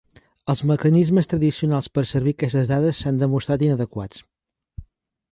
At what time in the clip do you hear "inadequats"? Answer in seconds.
3.67-4.23